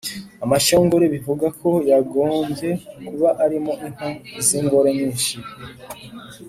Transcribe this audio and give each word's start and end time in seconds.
amashyongore 0.45 1.05
bivuga 1.13 1.47
ko 1.59 1.69
yagombye 1.89 2.69
kuba 3.07 3.29
arimo 3.43 3.71
inka 3.87 4.09
z‘ingore 4.45 4.89
nyinshi. 4.99 5.33